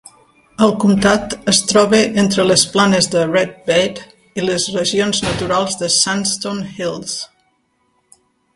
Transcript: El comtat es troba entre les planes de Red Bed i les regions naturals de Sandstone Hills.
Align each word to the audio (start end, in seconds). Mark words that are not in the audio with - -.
El 0.67 0.71
comtat 0.83 1.35
es 1.51 1.59
troba 1.71 1.99
entre 2.23 2.45
les 2.51 2.63
planes 2.77 3.09
de 3.17 3.27
Red 3.33 3.53
Bed 3.69 4.01
i 4.41 4.47
les 4.47 4.67
regions 4.79 5.21
naturals 5.29 5.79
de 5.83 5.93
Sandstone 5.99 6.69
Hills. 6.81 7.17